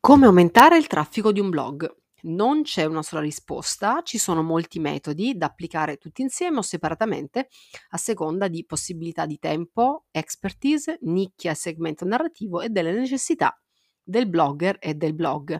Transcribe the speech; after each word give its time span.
Come 0.00 0.26
aumentare 0.26 0.78
il 0.78 0.86
traffico 0.86 1.32
di 1.32 1.40
un 1.40 1.50
blog? 1.50 1.92
Non 2.22 2.62
c'è 2.62 2.84
una 2.84 3.02
sola 3.02 3.20
risposta, 3.20 4.00
ci 4.02 4.18
sono 4.18 4.42
molti 4.42 4.78
metodi 4.80 5.36
da 5.36 5.46
applicare 5.46 5.98
tutti 5.98 6.22
insieme 6.22 6.58
o 6.58 6.62
separatamente 6.62 7.48
a 7.90 7.96
seconda 7.96 8.48
di 8.48 8.64
possibilità 8.64 9.26
di 9.26 9.38
tempo, 9.38 10.06
expertise, 10.10 10.98
nicchia 11.02 11.52
e 11.52 11.54
segmento 11.54 12.04
narrativo 12.04 12.60
e 12.60 12.70
delle 12.70 12.92
necessità 12.92 13.56
del 14.02 14.28
blogger 14.28 14.78
e 14.80 14.94
del 14.94 15.14
blog. 15.14 15.58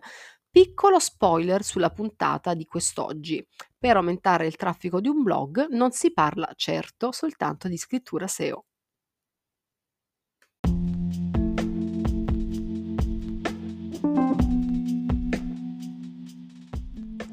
Piccolo 0.51 0.99
spoiler 0.99 1.63
sulla 1.63 1.91
puntata 1.91 2.55
di 2.55 2.65
quest'oggi. 2.65 3.45
Per 3.77 3.97
aumentare 3.97 4.47
il 4.47 4.57
traffico 4.57 5.01
di 5.01 5.09
un 5.09 5.23
blog 5.23 5.67
non 5.71 5.91
si 5.93 6.13
parla 6.13 6.53
certo 6.57 7.13
soltanto 7.13 7.69
di 7.69 7.77
scrittura 7.77 8.27
SEO. 8.27 8.68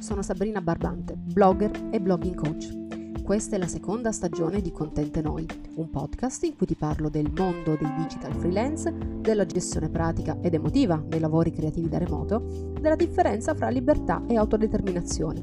Sono 0.05 0.21
Sabrina 0.21 0.61
Barbante, 0.61 1.15
blogger 1.17 1.87
e 1.89 1.99
blogging 1.99 2.35
coach. 2.35 3.23
Questa 3.23 3.55
è 3.55 3.57
la 3.57 3.65
seconda 3.65 4.11
stagione 4.11 4.61
di 4.61 4.71
Contente 4.71 5.19
Noi, 5.19 5.47
un 5.77 5.89
podcast 5.89 6.43
in 6.43 6.55
cui 6.55 6.67
ti 6.67 6.75
parlo 6.75 7.09
del 7.09 7.31
mondo 7.35 7.75
dei 7.75 7.91
digital 7.97 8.31
freelance, 8.35 8.93
della 9.19 9.47
gestione 9.47 9.89
pratica 9.89 10.37
ed 10.41 10.53
emotiva 10.53 11.03
dei 11.03 11.19
lavori 11.19 11.49
creativi 11.49 11.89
da 11.89 11.97
remoto, 11.97 12.73
della 12.79 12.95
differenza 12.95 13.55
fra 13.55 13.69
libertà 13.69 14.21
e 14.27 14.37
autodeterminazione. 14.37 15.41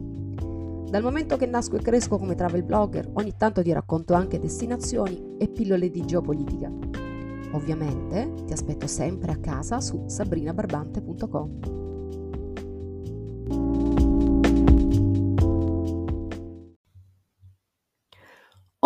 Dal 0.88 1.02
momento 1.02 1.36
che 1.36 1.46
nasco 1.46 1.74
e 1.74 1.82
cresco 1.82 2.16
come 2.16 2.36
travel 2.36 2.62
blogger, 2.62 3.10
ogni 3.14 3.34
tanto 3.36 3.64
ti 3.64 3.72
racconto 3.72 4.14
anche 4.14 4.38
destinazioni 4.38 5.38
e 5.38 5.48
pillole 5.48 5.90
di 5.90 6.04
geopolitica. 6.04 6.70
Ovviamente 7.50 8.44
ti 8.46 8.52
aspetto 8.52 8.86
sempre 8.86 9.32
a 9.32 9.38
casa 9.38 9.80
su 9.80 10.04
sabrinabarbante.com. 10.06 11.81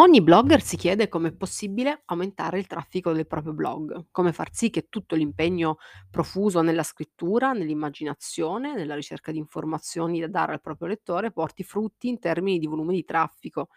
Ogni 0.07 0.23
blogger 0.23 0.63
si 0.63 0.77
chiede 0.77 1.09
come 1.09 1.31
è 1.31 1.33
possibile 1.33 2.03
aumentare 2.05 2.61
il 2.61 2.69
traffico 2.69 3.13
del 3.13 3.27
proprio 3.27 3.53
blog, 3.53 4.07
come 4.13 4.33
far 4.33 4.55
sì 4.55 4.71
che 4.71 4.87
tutto 4.89 5.17
l'impegno 5.17 5.79
profuso 6.09 6.61
nella 6.61 6.85
scrittura, 6.85 7.51
nell'immaginazione, 7.51 8.73
nella 8.75 8.95
ricerca 8.95 9.33
di 9.33 9.39
informazioni 9.39 10.21
da 10.21 10.29
dare 10.29 10.53
al 10.53 10.61
proprio 10.61 10.87
lettore 10.87 11.33
porti 11.33 11.65
frutti 11.65 12.07
in 12.07 12.21
termini 12.21 12.61
di 12.61 12.69
volume 12.69 12.95
di 12.95 13.05
traffico. 13.05 13.71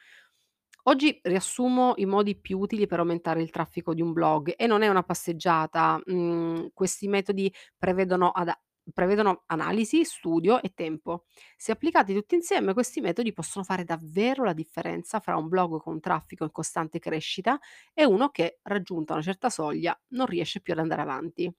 Oggi 0.83 1.19
riassumo 1.23 1.93
i 1.95 2.05
modi 2.05 2.39
più 2.39 2.59
utili 2.59 2.85
per 2.85 2.99
aumentare 2.99 3.41
il 3.41 3.49
traffico 3.49 3.95
di 3.95 4.03
un 4.03 4.13
blog 4.13 4.53
e 4.55 4.67
non 4.67 4.83
è 4.83 4.87
una 4.87 5.01
passeggiata, 5.01 5.99
mhmm, 6.05 6.67
questi 6.75 7.07
metodi 7.07 7.51
prevedono 7.75 8.29
ad 8.29 8.49
prevedono 8.93 9.43
analisi, 9.47 10.03
studio 10.05 10.61
e 10.61 10.73
tempo. 10.73 11.25
Se 11.57 11.71
applicati 11.71 12.13
tutti 12.13 12.35
insieme, 12.35 12.73
questi 12.73 13.01
metodi 13.01 13.33
possono 13.33 13.63
fare 13.65 13.83
davvero 13.83 14.43
la 14.43 14.53
differenza 14.53 15.19
fra 15.19 15.35
un 15.37 15.47
blog 15.47 15.79
con 15.81 15.99
traffico 15.99 16.43
in 16.43 16.51
costante 16.51 16.99
crescita 16.99 17.59
e 17.93 18.05
uno 18.05 18.29
che, 18.29 18.59
raggiunta 18.63 19.13
una 19.13 19.21
certa 19.21 19.49
soglia, 19.49 19.97
non 20.09 20.25
riesce 20.25 20.61
più 20.61 20.73
ad 20.73 20.79
andare 20.79 21.01
avanti. 21.01 21.51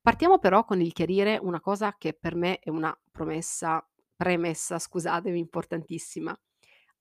Partiamo 0.00 0.38
però 0.38 0.64
con 0.64 0.80
il 0.80 0.92
chiarire 0.92 1.38
una 1.40 1.60
cosa 1.60 1.94
che 1.98 2.14
per 2.14 2.34
me 2.34 2.58
è 2.58 2.70
una 2.70 2.96
promessa 3.10 3.86
premessa, 4.16 4.78
scusatemi, 4.78 5.38
importantissima. 5.38 6.36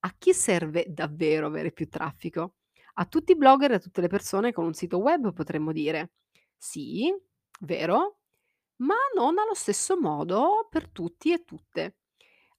A 0.01 0.15
chi 0.17 0.33
serve 0.33 0.85
davvero 0.89 1.47
avere 1.47 1.71
più 1.71 1.89
traffico? 1.89 2.55
A 2.95 3.05
tutti 3.05 3.31
i 3.31 3.35
blogger 3.37 3.71
e 3.71 3.75
a 3.75 3.79
tutte 3.79 4.01
le 4.01 4.07
persone 4.07 4.51
con 4.53 4.65
un 4.65 4.73
sito 4.73 4.97
web 4.99 5.33
potremmo 5.33 5.71
dire: 5.71 6.11
"Sì, 6.57 7.11
vero, 7.61 8.19
ma 8.77 8.95
non 9.15 9.37
allo 9.37 9.53
stesso 9.55 9.99
modo 9.99 10.67
per 10.69 10.89
tutti 10.89 11.31
e 11.33 11.43
tutte." 11.43 11.97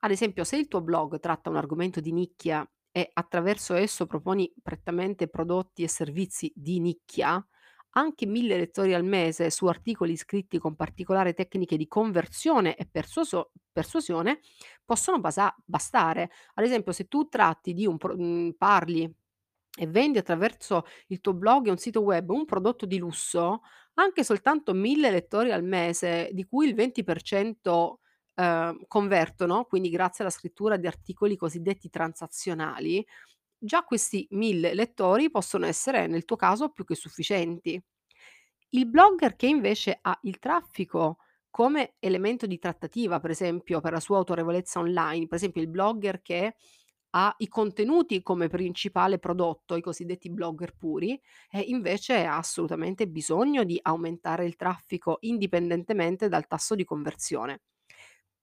Ad 0.00 0.10
esempio, 0.10 0.44
se 0.44 0.56
il 0.56 0.68
tuo 0.68 0.80
blog 0.80 1.18
tratta 1.20 1.50
un 1.50 1.56
argomento 1.56 2.00
di 2.00 2.12
nicchia 2.12 2.68
e 2.90 3.10
attraverso 3.12 3.74
esso 3.74 4.06
proponi 4.06 4.52
prettamente 4.62 5.28
prodotti 5.28 5.82
e 5.82 5.88
servizi 5.88 6.52
di 6.54 6.78
nicchia, 6.80 7.44
anche 7.92 8.26
1000 8.26 8.56
lettori 8.56 8.94
al 8.94 9.04
mese 9.04 9.50
su 9.50 9.66
articoli 9.66 10.16
scritti 10.16 10.58
con 10.58 10.76
particolari 10.76 11.34
tecniche 11.34 11.76
di 11.76 11.88
conversione 11.88 12.76
e 12.76 12.86
persuaso- 12.86 13.52
persuasione 13.72 14.40
possono 14.84 15.18
basa- 15.20 15.54
bastare. 15.64 16.30
Ad 16.54 16.64
esempio, 16.64 16.92
se 16.92 17.08
tu 17.08 17.28
tratti 17.28 17.72
di 17.72 17.86
un 17.86 17.96
pro- 17.96 18.16
mh, 18.16 18.54
parli 18.56 19.10
e 19.80 19.86
vendi 19.86 20.18
attraverso 20.18 20.84
il 21.08 21.20
tuo 21.20 21.34
blog 21.34 21.66
e 21.66 21.70
un 21.70 21.76
sito 21.78 22.00
web 22.02 22.30
un 22.30 22.44
prodotto 22.44 22.84
di 22.86 22.98
lusso, 22.98 23.62
anche 24.00 24.24
soltanto 24.24 24.74
1000 24.74 25.10
lettori 25.10 25.52
al 25.52 25.64
mese, 25.64 26.30
di 26.32 26.44
cui 26.44 26.68
il 26.68 26.74
20% 26.74 28.00
ehm, 28.34 28.84
convertono, 28.86 29.64
quindi 29.64 29.90
grazie 29.90 30.24
alla 30.24 30.32
scrittura 30.32 30.76
di 30.76 30.86
articoli 30.86 31.36
cosiddetti 31.36 31.90
transazionali, 31.90 33.04
già 33.58 33.82
questi 33.82 34.26
1000 34.30 34.74
lettori 34.74 35.30
possono 35.30 35.66
essere 35.66 36.06
nel 36.06 36.24
tuo 36.24 36.36
caso 36.36 36.70
più 36.70 36.84
che 36.84 36.94
sufficienti. 36.94 37.80
Il 38.70 38.86
blogger 38.86 39.34
che 39.34 39.46
invece 39.46 39.98
ha 40.00 40.16
il 40.22 40.38
traffico 40.38 41.18
come 41.50 41.94
elemento 41.98 42.46
di 42.46 42.58
trattativa, 42.58 43.18
per 43.18 43.30
esempio 43.30 43.80
per 43.80 43.92
la 43.92 44.00
sua 44.00 44.18
autorevolezza 44.18 44.78
online, 44.78 45.26
per 45.26 45.38
esempio 45.38 45.60
il 45.62 45.68
blogger 45.68 46.22
che 46.22 46.54
ha 47.10 47.34
i 47.38 47.48
contenuti 47.48 48.22
come 48.22 48.48
principale 48.48 49.18
prodotto, 49.18 49.76
i 49.76 49.80
cosiddetti 49.80 50.30
blogger 50.30 50.74
puri, 50.76 51.20
e 51.50 51.60
invece 51.60 52.24
ha 52.24 52.36
assolutamente 52.36 53.08
bisogno 53.08 53.64
di 53.64 53.78
aumentare 53.80 54.44
il 54.44 54.56
traffico 54.56 55.18
indipendentemente 55.20 56.28
dal 56.28 56.46
tasso 56.46 56.74
di 56.74 56.84
conversione. 56.84 57.62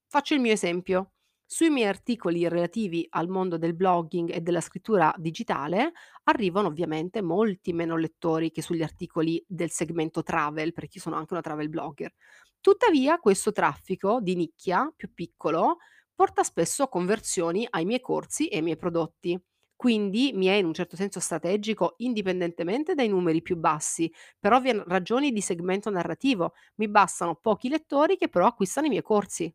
Faccio 0.08 0.34
il 0.34 0.40
mio 0.40 0.52
esempio. 0.54 1.12
Sui 1.48 1.70
miei 1.70 1.88
articoli 1.88 2.48
relativi 2.48 3.06
al 3.12 3.28
mondo 3.28 3.60
del 3.60 3.76
blogging 3.76 4.32
e 4.32 4.42
della 4.42 4.62
scrittura 4.62 5.14
digitale 5.16 5.92
arrivano 6.24 6.68
ovviamente 6.70 7.22
molti 7.22 7.72
meno 7.72 7.98
lettori 7.98 8.50
che 8.50 8.64
sugli 8.64 8.82
articoli 8.82 9.44
del 9.48 9.70
segmento 9.70 10.24
travel, 10.24 10.74
perché 10.74 10.94
io 10.96 11.02
sono 11.02 11.18
anche 11.18 11.34
una 11.34 11.44
travel 11.44 11.70
blogger. 11.70 12.12
Tuttavia, 12.60 13.20
questo 13.20 13.52
traffico 13.52 14.20
di 14.22 14.36
nicchia 14.36 14.92
più 14.96 15.14
piccolo 15.14 15.78
porta 16.16 16.44
spesso 16.44 16.84
a 16.84 16.90
conversioni 16.90 17.68
ai 17.70 17.86
miei 17.86 18.00
corsi 18.02 18.48
e 18.48 18.58
ai 18.58 18.62
miei 18.64 18.78
prodotti. 18.78 19.40
Quindi 19.76 20.32
mi 20.34 20.46
è 20.46 20.54
in 20.54 20.66
un 20.66 20.74
certo 20.74 20.96
senso 20.96 21.20
strategico 21.20 21.96
indipendentemente 21.98 22.94
dai 22.96 23.10
numeri 23.10 23.42
più 23.42 23.58
bassi, 23.58 24.12
per 24.40 24.54
ovvie 24.54 24.84
ragioni 24.88 25.32
di 25.32 25.42
segmento 25.42 25.90
narrativo. 25.90 26.54
Mi 26.76 26.88
bastano 26.88 27.36
pochi 27.36 27.68
lettori 27.70 28.16
che 28.18 28.30
però 28.30 28.48
acquistano 28.48 28.88
i 28.88 28.90
miei 28.90 29.02
corsi. 29.04 29.54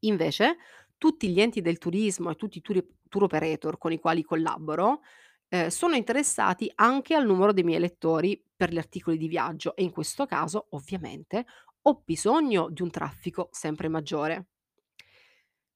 Invece, 0.00 0.56
tutti 0.98 1.28
gli 1.30 1.40
enti 1.40 1.60
del 1.60 1.78
turismo 1.78 2.30
e 2.30 2.34
tutti 2.36 2.58
i 2.58 2.60
tour 2.60 2.84
tour 3.08 3.24
operator 3.24 3.76
con 3.78 3.92
i 3.92 3.98
quali 3.98 4.22
collaboro, 4.22 5.00
ehm, 5.48 5.68
sono 5.68 5.94
interessati 5.96 6.70
anche 6.76 7.14
al 7.14 7.26
numero 7.26 7.52
dei 7.52 7.62
miei 7.64 7.80
lettori 7.80 8.42
per 8.56 8.72
gli 8.72 8.78
articoli 8.78 9.18
di 9.18 9.28
viaggio 9.28 9.76
e 9.76 9.82
in 9.82 9.90
questo 9.90 10.24
caso, 10.26 10.66
ovviamente, 10.70 11.44
ho 11.82 12.02
bisogno 12.04 12.68
di 12.70 12.80
un 12.82 12.90
traffico 12.90 13.48
sempre 13.52 13.88
maggiore. 13.88 14.51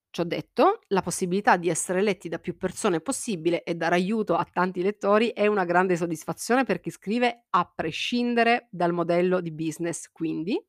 Ciò 0.09 0.23
detto, 0.23 0.79
la 0.87 1.01
possibilità 1.01 1.57
di 1.57 1.69
essere 1.69 2.01
letti 2.01 2.27
da 2.27 2.39
più 2.39 2.57
persone 2.57 3.01
possibile 3.01 3.63
e 3.63 3.75
dare 3.75 3.95
aiuto 3.95 4.35
a 4.35 4.47
tanti 4.51 4.81
lettori 4.81 5.29
è 5.29 5.45
una 5.47 5.65
grande 5.65 5.95
soddisfazione 5.95 6.63
per 6.63 6.79
chi 6.79 6.89
scrive 6.89 7.45
a 7.51 7.71
prescindere 7.73 8.67
dal 8.71 8.93
modello 8.93 9.41
di 9.41 9.51
business. 9.51 10.09
Quindi, 10.11 10.59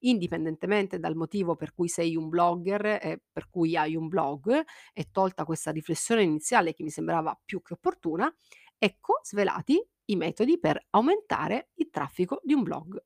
indipendentemente 0.00 0.98
dal 0.98 1.14
motivo 1.16 1.56
per 1.56 1.72
cui 1.72 1.88
sei 1.88 2.16
un 2.16 2.28
blogger 2.28 2.84
e 3.00 3.22
per 3.32 3.48
cui 3.48 3.76
hai 3.76 3.96
un 3.96 4.08
blog, 4.08 4.62
e 4.92 5.08
tolta 5.10 5.44
questa 5.44 5.70
riflessione 5.70 6.22
iniziale 6.22 6.74
che 6.74 6.82
mi 6.82 6.90
sembrava 6.90 7.38
più 7.44 7.62
che 7.62 7.74
opportuna, 7.74 8.32
ecco 8.76 9.20
svelati 9.22 9.82
i 10.06 10.16
metodi 10.16 10.58
per 10.58 10.86
aumentare 10.90 11.70
il 11.76 11.88
traffico 11.90 12.40
di 12.42 12.52
un 12.52 12.62
blog. 12.62 13.02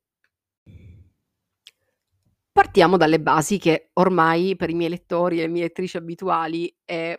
Partiamo 2.72 2.96
dalle 2.96 3.20
basi 3.20 3.58
che 3.58 3.90
ormai 3.92 4.56
per 4.56 4.70
i 4.70 4.74
miei 4.74 4.88
lettori 4.88 5.36
e 5.36 5.42
le 5.42 5.48
mie 5.48 5.64
lettrici 5.64 5.98
abituali 5.98 6.74
è 6.82 7.14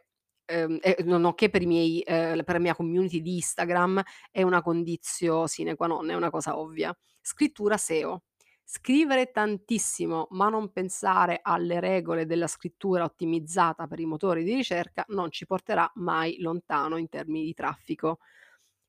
ehm, 0.46 0.80
e 0.82 1.04
nonché 1.04 1.52
per 1.52 1.62
i 1.62 1.68
miei 1.68 2.02
ehm, 2.02 2.44
per 2.44 2.56
la 2.56 2.60
mia 2.60 2.74
community 2.74 3.22
di 3.22 3.36
Instagram 3.36 4.02
è 4.32 4.42
una 4.42 4.64
conditio 4.64 5.46
sine 5.46 5.76
qua 5.76 5.86
non, 5.86 6.10
è 6.10 6.16
una 6.16 6.32
cosa 6.32 6.58
ovvia. 6.58 6.92
Scrittura 7.22 7.78
SEO. 7.78 8.24
Scrivere 8.64 9.30
tantissimo, 9.30 10.26
ma 10.32 10.50
non 10.50 10.72
pensare 10.72 11.38
alle 11.44 11.80
regole 11.80 12.26
della 12.26 12.48
scrittura 12.48 13.04
ottimizzata 13.04 13.86
per 13.86 14.00
i 14.00 14.06
motori 14.06 14.44
di 14.44 14.56
ricerca 14.56 15.06
non 15.10 15.30
ci 15.30 15.46
porterà 15.46 15.88
mai 15.98 16.40
lontano 16.40 16.98
in 16.98 17.10
termini 17.10 17.46
di 17.46 17.54
traffico. 17.54 18.18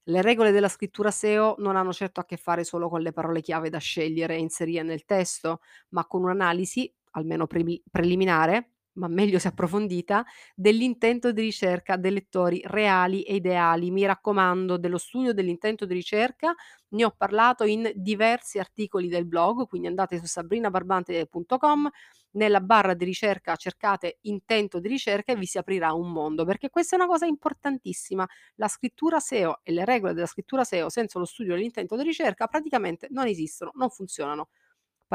Le 0.05 0.21
regole 0.21 0.51
della 0.51 0.69
scrittura 0.69 1.11
SEO 1.11 1.55
non 1.59 1.77
hanno 1.77 1.93
certo 1.93 2.21
a 2.21 2.25
che 2.25 2.37
fare 2.37 2.65
solo 2.65 2.89
con 2.89 3.01
le 3.01 3.13
parole 3.13 3.41
chiave 3.41 3.71
da 3.71 3.79
scegliere 3.79 4.35
e 4.37 4.41
inserire 4.41 4.83
nel 4.83 5.05
testo, 5.07 5.61
ma 5.91 6.07
con 6.07 6.23
un'analisi, 6.23 6.93
almeno 7.13 7.47
premi- 7.47 7.83
preliminare, 7.91 8.74
ma 8.95 9.09
meglio 9.09 9.39
se 9.39 9.49
approfondita, 9.49 10.25
dell'intento 10.55 11.33
di 11.33 11.43
ricerca 11.43 11.97
dei 11.97 12.13
lettori 12.13 12.61
reali 12.65 13.23
e 13.23 13.37
ideali. 13.37 13.91
Mi 13.91 14.05
raccomando, 14.07 14.77
dello 14.79 14.99
studio 14.99 15.33
dell'intento 15.33 15.85
di 15.87 15.95
ricerca 15.95 16.55
ne 16.91 17.05
ho 17.05 17.11
parlato 17.17 17.65
in 17.65 17.91
diversi 17.95 18.59
articoli 18.59 19.09
del 19.09 19.27
blog, 19.27 19.67
quindi 19.67 19.89
andate 19.89 20.19
su 20.19 20.27
sabrinabarbante.com, 20.27 21.89
nella 22.33 22.61
barra 22.61 22.95
di 22.95 23.05
ricerca 23.05 23.55
cercate 23.57 24.19
intento 24.23 24.81
di 24.81 24.89
ricerca 24.89 25.33
e 25.33 25.37
vi 25.37 25.47
si 25.47 25.59
aprirà 25.59 25.93
un 25.93 26.11
mondo, 26.11 26.45
perché 26.45 26.69
questa 26.71 26.97
è 26.97 26.99
una 26.99 27.09
cosa 27.09 27.27
importantissima. 27.27 28.27
La 28.57 28.69
scrittura 28.69 29.21
SEO 29.21 29.61
e 29.63 29.73
le 29.73 29.85
regole 29.85 30.15
della 30.15 30.27
scrittura 30.27 30.65
SEO 30.65 30.89
senza 30.89 31.19
lo 31.19 31.25
studio 31.27 31.55
dell'intento 31.55 31.97
di 31.97 32.03
ricerca 32.03 32.47
praticamente 32.47 33.07
non 33.11 33.27
esistono, 33.27 33.71
non 33.75 33.91
funzionano. 33.91 34.49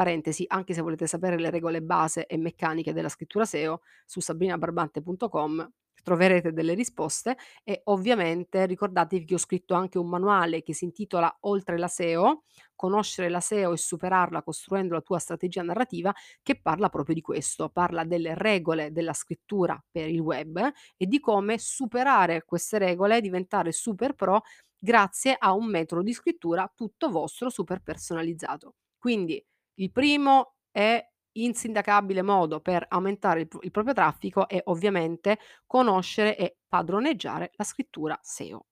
Parentesi, 0.00 0.44
anche 0.48 0.72
se 0.72 0.80
volete 0.80 1.06
sapere 1.06 1.38
le 1.38 1.50
regole 1.50 1.82
base 1.82 2.24
e 2.26 2.38
meccaniche 2.38 2.94
della 2.94 3.10
scrittura 3.10 3.44
SEO, 3.44 3.82
su 4.06 4.20
sabrinabarbante.com 4.20 5.70
troverete 6.02 6.54
delle 6.54 6.72
risposte 6.72 7.36
e 7.62 7.82
ovviamente 7.84 8.64
ricordatevi 8.64 9.26
che 9.26 9.34
ho 9.34 9.38
scritto 9.38 9.74
anche 9.74 9.98
un 9.98 10.08
manuale 10.08 10.62
che 10.62 10.72
si 10.72 10.84
intitola 10.86 11.36
Oltre 11.40 11.76
la 11.76 11.86
SEO, 11.88 12.44
conoscere 12.74 13.28
la 13.28 13.40
SEO 13.40 13.74
e 13.74 13.76
superarla 13.76 14.42
costruendo 14.42 14.94
la 14.94 15.02
tua 15.02 15.18
strategia 15.18 15.60
narrativa, 15.62 16.14
che 16.42 16.58
parla 16.58 16.88
proprio 16.88 17.14
di 17.14 17.20
questo, 17.20 17.68
parla 17.68 18.04
delle 18.04 18.34
regole 18.34 18.92
della 18.92 19.12
scrittura 19.12 19.78
per 19.90 20.08
il 20.08 20.20
web 20.20 20.58
e 20.96 21.06
di 21.06 21.20
come 21.20 21.58
superare 21.58 22.42
queste 22.46 22.78
regole 22.78 23.18
e 23.18 23.20
diventare 23.20 23.70
super 23.72 24.14
pro 24.14 24.40
grazie 24.78 25.36
a 25.38 25.52
un 25.52 25.66
metodo 25.66 26.00
di 26.02 26.14
scrittura 26.14 26.72
tutto 26.74 27.10
vostro, 27.10 27.50
super 27.50 27.82
personalizzato. 27.82 28.76
Quindi 28.98 29.42
il 29.80 29.90
primo 29.90 30.56
è 30.70 31.04
insindacabile 31.32 32.22
modo 32.22 32.60
per 32.60 32.84
aumentare 32.88 33.42
il 33.42 33.48
il 33.60 33.70
proprio 33.70 33.94
traffico 33.94 34.48
è 34.48 34.60
ovviamente 34.64 35.38
conoscere 35.66 36.36
e 36.36 36.58
padroneggiare 36.68 37.52
la 37.54 37.64
scrittura 37.64 38.18
SEO. 38.22 38.66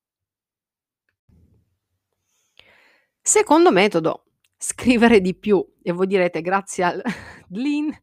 Secondo 3.20 3.70
metodo, 3.70 4.25
scrivere 4.56 5.20
di 5.20 5.34
più 5.34 5.64
e 5.82 5.93
voi 5.93 6.06
direte 6.06 6.40
grazie 6.40 6.84
al 6.84 7.02
Lean 7.50 7.96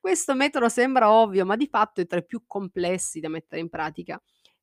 questo 0.00 0.34
metodo 0.34 0.68
sembra 0.68 1.10
ovvio, 1.10 1.44
ma 1.44 1.56
di 1.56 1.66
fatto 1.66 2.00
è 2.00 2.06
tra 2.06 2.18
i 2.18 2.24
più 2.24 2.44
complessi 2.46 3.20
da 3.20 3.28
mettere 3.28 3.60
in 3.60 3.68
pratica. 3.68 4.20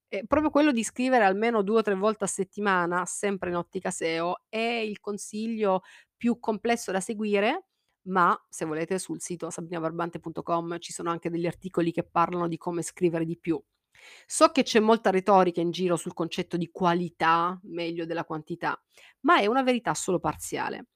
È 0.08 0.24
proprio 0.26 0.50
quello 0.52 0.72
di 0.72 0.84
scrivere 0.84 1.26
almeno 1.26 1.62
2 1.64 1.80
o 1.80 1.82
3 1.82 1.96
volte 1.96 2.24
a 2.24 2.28
settimana, 2.28 3.06
sempre 3.06 3.50
in 3.50 3.56
ottica 3.56 3.92
SEO, 3.92 4.46
è 4.48 4.58
il 4.58 5.00
consiglio 5.00 5.82
più 6.16 6.40
complesso 6.40 6.92
da 6.92 7.00
seguire 7.00 7.66
ma 8.04 8.38
se 8.50 8.66
volete 8.66 9.00
sul 9.00 9.22
sito 9.22 9.50
sabrinabarbante.com 9.50 10.80
ci 10.80 10.92
sono 10.92 11.10
anche 11.10 11.30
degli 11.30 11.48
articoli 11.48 11.92
che 11.92 12.04
parlano 12.04 12.48
di 12.48 12.58
come 12.58 12.82
scrivere 12.82 13.26
di 13.26 13.38
più. 13.38 13.62
So 14.26 14.50
che 14.50 14.64
c'è 14.64 14.80
molta 14.80 15.10
retorica 15.10 15.62
in 15.62 15.72
giro 15.72 15.96
sul 15.96 16.14
concetto 16.14 16.58
di 16.58 16.70
qualità 16.72 17.60
meglio 17.64 18.06
della 18.06 18.26
quantità, 18.26 18.82
ma 19.22 19.40
è 19.40 19.46
una 19.46 19.64
verità 19.64 19.94
solo 19.94 20.20
parziale. 20.20 20.88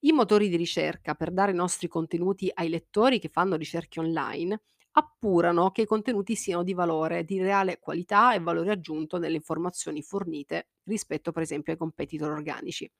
I 0.00 0.12
motori 0.12 0.48
di 0.48 0.56
ricerca, 0.56 1.14
per 1.14 1.30
dare 1.30 1.52
i 1.52 1.54
nostri 1.54 1.88
contenuti 1.88 2.50
ai 2.52 2.68
lettori 2.68 3.18
che 3.18 3.28
fanno 3.28 3.56
ricerche 3.56 4.00
online, 4.00 4.62
appurano 4.92 5.70
che 5.70 5.82
i 5.82 5.86
contenuti 5.86 6.34
siano 6.34 6.62
di 6.62 6.74
valore, 6.74 7.24
di 7.24 7.40
reale 7.40 7.78
qualità 7.78 8.34
e 8.34 8.40
valore 8.40 8.72
aggiunto 8.72 9.18
nelle 9.18 9.36
informazioni 9.36 10.02
fornite 10.02 10.68
rispetto 10.84 11.32
per 11.32 11.42
esempio 11.42 11.72
ai 11.72 11.78
competitor 11.78 12.30
organici. 12.30 12.90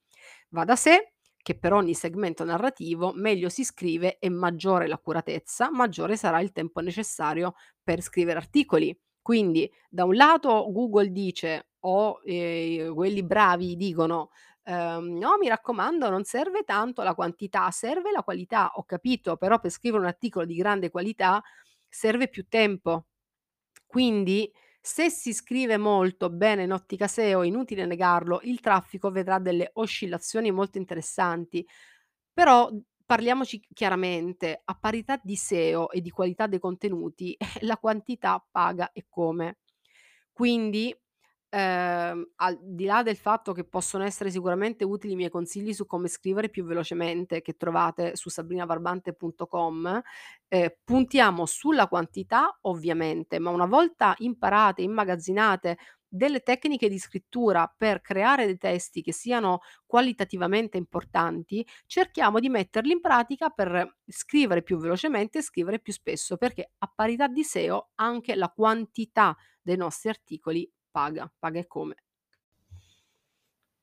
Va 0.51 0.65
da 0.65 0.77
sé 0.77 1.12
che 1.43 1.59
per 1.59 1.73
ogni 1.73 1.95
segmento 1.95 2.45
narrativo 2.45 3.13
meglio 3.15 3.49
si 3.49 3.65
scrive 3.65 4.19
e 4.19 4.29
maggiore 4.31 4.87
l'accuratezza, 4.87 5.71
maggiore 5.71 6.17
sarà 6.17 6.41
il 6.41 6.53
tempo 6.53 6.81
necessario 6.81 7.55
per 7.83 8.01
scrivere 8.03 8.39
articoli. 8.39 8.97
Quindi, 9.21 9.71
da 9.89 10.05
un 10.05 10.15
lato 10.15 10.71
Google 10.73 11.11
dice 11.13 11.69
o 11.81 12.21
ehm, 12.25 12.95
quelli 12.95 13.23
bravi 13.25 13.77
dicono, 13.77 14.31
ehm: 14.65 15.19
"No, 15.19 15.37
mi 15.41 15.49
raccomando, 15.49 16.09
non 16.11 16.25
serve 16.25 16.63
tanto 16.65 17.03
la 17.03 17.15
quantità, 17.15 17.71
serve 17.71 18.11
la 18.13 18.23
qualità". 18.23 18.73
Ho 18.77 18.85
capito, 18.85 19.37
però 19.37 19.59
per 19.61 19.71
scrivere 19.71 20.03
un 20.03 20.09
articolo 20.09 20.45
di 20.47 20.55
grande 20.57 20.91
qualità 20.91 21.43
serve 21.89 22.29
più 22.29 22.47
tempo. 22.49 23.07
Quindi 23.87 24.51
se 24.83 25.11
si 25.11 25.33
scrive 25.33 25.77
molto 25.79 26.29
bene 26.31 26.65
in 26.65 26.73
ottica 26.73 27.07
SEO, 27.07 27.45
inutile 27.45 27.87
negarlo, 27.87 28.41
il 28.45 28.61
traffico 28.61 29.11
vedrà 29.11 29.39
delle 29.39 29.71
oscillazioni 29.75 30.51
molto 30.51 30.79
interessanti. 30.79 31.67
Però, 32.33 32.71
mhmm, 32.71 32.81
parliamoci 33.07 33.63
chiaramente, 33.73 34.61
a 34.65 34.75
parità 34.75 35.21
di 35.23 35.37
SEO 35.37 35.91
e 35.91 36.01
di 36.01 36.11
qualità 36.11 36.47
dei 36.49 36.59
contenuti, 36.59 37.37
la 37.63 37.77
quantità 37.79 38.45
paga 38.51 38.91
e 38.93 39.07
come. 39.09 39.59
Quindi 40.33 40.95
Ehm, 41.55 42.31
al 42.37 42.59
di 42.63 42.87
là 42.87 43.03
del 43.03 43.17
fatto 43.17 43.53
che 43.53 43.65
possono 43.65 44.05
essere 44.05 44.31
sicuramente 44.31 44.85
utili 44.85 45.13
i 45.13 45.17
miei 45.17 45.29
consigli 45.29 45.75
su 45.75 45.85
come 45.85 46.09
scrivere 46.09 46.49
più 46.49 46.65
velocemente, 46.65 47.43
che 47.43 47.57
trovate 47.59 48.17
su 48.17 48.31
sabrinabarbante.com, 48.31 50.01
ehm, 50.49 50.69
puntiamo 50.83 51.45
sulla 51.47 51.89
quantità 51.89 52.57
ovviamente, 52.63 53.39
ma 53.39 53.51
una 53.51 53.67
volta 53.67 54.15
imparate, 54.19 54.81
immagazzinate 54.83 55.77
delle 56.15 56.41
tecniche 56.41 56.89
di 56.91 56.99
scrittura 56.99 57.73
per 57.75 58.01
creare 58.03 58.45
dei 58.47 58.59
testi 58.59 59.03
che 59.03 59.13
siano 59.13 59.61
qualitativamente 59.87 60.77
importanti, 60.77 61.67
cerchiamo 61.87 62.39
di 62.39 62.49
metterli 62.51 62.93
in 62.93 63.01
pratica 63.01 63.49
per 63.51 63.97
scrivere 64.07 64.63
più 64.63 64.77
velocemente 64.79 65.39
e 65.39 65.43
scrivere 65.43 65.81
più 65.81 65.93
spesso, 65.93 66.37
perché 66.37 66.73
a 66.79 66.91
parità 66.95 67.29
di 67.29 67.43
SEO 67.45 67.91
anche 67.97 68.35
la 68.37 68.49
quantità 68.51 69.35
dei 69.63 69.77
nostri 69.77 70.11
articoli 70.11 70.71
paga, 70.93 71.33
paga 71.41 71.59
e 71.61 71.67
come. 71.67 71.97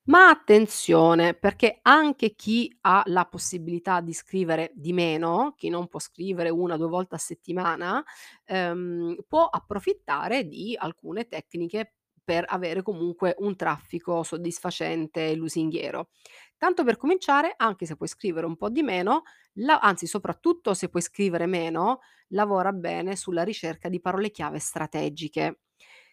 Ma 0.10 0.30
attenzione, 0.30 1.36
perché 1.36 1.80
anche 1.84 2.34
chi 2.34 2.76
ha 2.82 3.04
la 3.06 3.26
possibilità 3.26 4.02
di 4.02 4.12
scrivere 4.14 4.72
di 4.74 4.92
meno, 4.92 5.54
chi 5.56 5.70
non 5.70 5.88
può 5.88 6.00
scrivere 6.00 6.50
1, 6.50 6.78
2 6.78 6.88
volte 6.88 7.14
a 7.16 7.18
settimana, 7.20 8.04
ehm, 8.46 9.18
può 9.28 9.46
approfittare 9.46 10.48
di 10.48 10.76
alcune 10.76 11.28
tecniche 11.28 11.94
per 12.24 12.44
avere 12.48 12.82
comunque 12.82 13.36
un 13.40 13.56
traffico 13.56 14.24
soddisfacente 14.24 15.30
e 15.30 15.36
lusinghiero. 15.36 16.10
Tanto 16.58 16.84
per 16.84 16.98
cominciare, 16.98 17.54
anche 17.56 17.86
se 17.86 17.96
puoi 17.96 18.10
scrivere 18.10 18.48
un 18.48 18.56
po' 18.58 18.70
di 18.70 18.82
meno, 18.82 19.24
la 19.60 19.78
anzi 19.80 20.08
soprattutto 20.08 20.74
se 20.74 20.90
puoi 20.90 21.04
scrivere 21.04 21.46
meno, 21.46 22.00
lavora 22.30 22.72
bene 22.72 23.16
sulla 23.16 23.44
ricerca 23.44 23.90
di 23.90 24.02
parole 24.02 24.32
chiave 24.32 24.58
strategiche. 24.60 25.60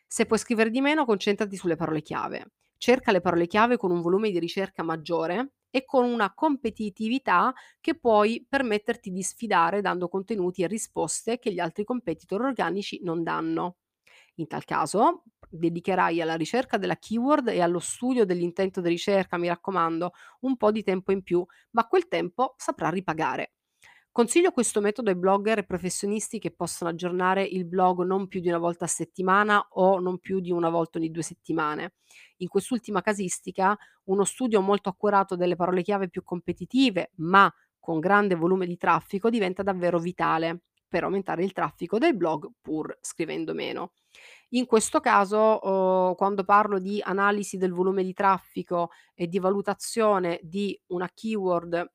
Se 0.07 0.27
puoi 0.27 0.39
scrivere 0.39 0.71
di 0.71 0.81
meno, 0.81 1.05
concentrati 1.05 1.57
sulle 1.57 1.77
parole 1.77 2.03
chiave. 2.03 2.53
Cerca 2.79 3.11
le 3.13 3.21
parole 3.21 3.47
chiave 3.47 3.77
con 3.77 3.91
un 3.91 4.01
volume 4.01 4.31
di 4.31 4.39
ricerca 4.39 4.83
maggiore 4.83 5.53
e 5.71 5.85
con 5.85 6.05
una 6.05 6.33
competitività 6.35 7.53
che 7.81 7.99
puoi 7.99 8.47
permetterti 8.49 9.11
di 9.11 9.23
sfidare 9.23 9.81
dando 9.81 10.09
contenuti 10.09 10.63
e 10.63 10.67
risposte 10.69 11.39
che 11.39 11.53
gli 11.53 11.59
altri 11.59 11.85
competitor 11.85 12.43
organici 12.43 13.01
non 13.03 13.23
danno. 13.23 13.77
In 14.37 14.47
tal 14.47 14.65
caso, 14.65 15.25
dedicherai 15.49 16.21
alla 16.21 16.37
ricerca 16.37 16.77
della 16.77 16.97
keyword 16.97 17.49
e 17.49 17.61
allo 17.61 17.81
studio 17.81 18.25
dell'intento 18.25 18.81
di 18.81 18.91
ricerca, 18.91 19.39
mi 19.39 19.49
raccomando, 19.49 20.13
un 20.41 20.57
po' 20.57 20.71
di 20.71 20.83
tempo 20.83 21.13
in 21.13 21.23
più, 21.23 21.45
ma 21.73 21.87
quel 21.87 22.09
tempo 22.09 22.55
saprà 22.57 22.91
ripagare. 22.91 23.56
Consiglio 24.17 24.51
questo 24.51 24.81
metodo 24.81 25.11
ai 25.11 25.15
blogger 25.15 25.59
e 25.59 25.65
professionisti 25.65 26.39
che 26.39 26.51
possono 26.51 26.89
aggiornare 26.89 27.43
il 27.43 27.67
blog 27.67 28.03
non 28.03 28.29
più 28.29 28.41
di 28.41 28.49
una 28.49 28.57
volta 28.57 28.87
a 28.87 28.89
settimana 28.89 29.63
o 29.73 30.01
non 30.01 30.21
più 30.21 30.41
di 30.41 30.51
una 30.51 30.71
volta 30.71 30.97
ogni 30.97 31.11
due 31.11 31.21
settimane. 31.23 31.97
In 32.39 32.49
quest'ultima 32.49 33.03
casistica, 33.03 33.77
uno 34.05 34.25
studio 34.25 34.63
molto 34.63 34.89
accurato 34.89 35.37
delle 35.37 35.55
parole 35.55 35.83
chiave 35.83 36.09
più 36.09 36.23
competitive, 36.23 37.11
ma 37.17 37.53
con 37.79 38.01
grande 38.01 38.37
volume 38.37 38.65
di 38.65 38.79
traffico, 38.79 39.29
diventa 39.29 39.63
davvero 39.63 39.99
vitale 39.99 40.63
per 40.89 41.05
aumentare 41.05 41.45
il 41.45 41.53
traffico 41.53 41.99
del 41.99 42.17
blog 42.17 42.49
pur 42.63 42.97
scrivendo 43.03 43.53
meno. 43.53 43.93
In 44.53 44.65
questo 44.65 45.01
caso, 45.01 45.61
uhm, 45.63 46.15
quando 46.15 46.43
parlo 46.43 46.79
di 46.79 47.03
analisi 47.05 47.59
del 47.59 47.75
volume 47.75 48.03
di 48.03 48.15
traffico 48.15 48.89
e 49.15 49.27
di 49.27 49.39
valutazione 49.39 50.41
di 50.43 50.81
una 50.87 51.11
keyword 51.13 51.87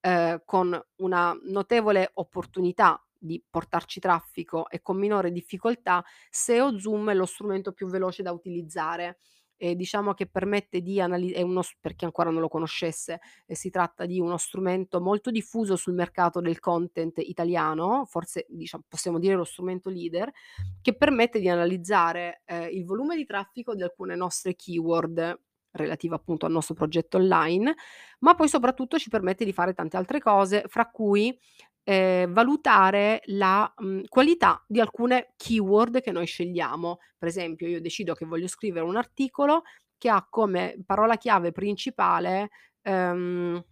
ehm, 0.00 0.42
con 0.44 0.80
una 0.96 1.36
notevole 1.44 2.10
opportunità 2.14 3.02
di 3.20 3.42
portarci 3.48 4.00
traffico 4.00 4.68
e 4.70 4.80
con 4.80 4.96
minore 4.98 5.32
difficoltà, 5.32 6.04
SEO 6.30 6.78
Zoom 6.78 7.10
è 7.10 7.14
lo 7.14 7.26
strumento 7.26 7.72
più 7.72 7.88
veloce 7.88 8.22
da 8.22 8.32
utilizzare. 8.32 9.18
E 9.60 9.74
diciamo 9.74 10.14
che 10.14 10.28
permette 10.28 10.80
di 10.82 11.00
anali 11.00 11.32
è 11.32 11.42
uno 11.42 11.62
s 11.62 11.74
per 11.80 11.96
chi 11.96 12.04
ancora 12.04 12.30
non 12.30 12.40
lo 12.40 12.46
conoscesse, 12.48 13.18
ehm, 13.46 13.56
si 13.56 13.70
tratta 13.70 14.06
di 14.06 14.20
uno 14.20 14.36
strumento 14.36 15.00
molto 15.00 15.30
diffuso 15.32 15.74
sul 15.74 15.94
mercato 15.94 16.40
del 16.40 16.60
content 16.60 17.18
italiano, 17.18 18.04
forse 18.06 18.46
diciam 18.48 18.82
possiamo 18.88 19.18
dire 19.18 19.34
lo 19.34 19.42
strumento 19.44 19.90
leader, 19.90 20.30
che 20.80 20.94
permette 20.96 21.40
di 21.40 21.48
analizzare, 21.48 22.42
ehm, 22.44 22.68
il 22.70 22.84
volume 22.84 23.16
di 23.16 23.24
traffico 23.24 23.74
di 23.74 23.82
alcune 23.82 24.14
nostre 24.14 24.54
keyword 24.54 25.40
relative 25.72 26.14
appunto 26.14 26.46
al 26.46 26.52
nostro 26.52 26.74
progetto 26.74 27.16
online, 27.18 27.74
ma 28.20 28.34
poi 28.34 28.48
soprattutto 28.48 28.98
ci 28.98 29.08
permette 29.08 29.44
di 29.44 29.52
fare 29.52 29.74
tante 29.74 29.96
altre 29.96 30.20
cose, 30.20 30.64
fra 30.66 30.86
cui 30.90 31.36
ehm, 31.84 32.32
valutare 32.32 33.20
la, 33.26 33.72
mhmm, 33.76 34.04
qualità 34.08 34.62
di 34.66 34.80
alcune 34.80 35.32
keyword 35.36 36.00
che 36.00 36.12
noi 36.12 36.26
scegliamo. 36.26 36.98
Per 37.18 37.28
esempio, 37.28 37.66
io 37.68 37.80
decido 37.80 38.14
che 38.14 38.26
voglio 38.26 38.48
scrivere 38.48 38.84
un 38.84 38.96
articolo 38.96 39.62
che 39.96 40.08
ha 40.10 40.26
come 40.28 40.76
parola 40.86 41.16
chiave 41.16 41.52
principale, 41.52 42.50
ehm 42.82 43.62